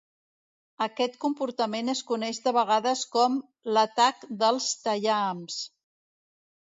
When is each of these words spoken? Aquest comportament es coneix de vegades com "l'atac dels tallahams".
Aquest 0.85 1.17
comportament 1.25 1.93
es 1.93 2.01
coneix 2.11 2.39
de 2.47 2.55
vegades 2.59 3.03
com 3.17 3.35
"l'atac 3.77 4.27
dels 4.45 4.71
tallahams". 4.87 5.61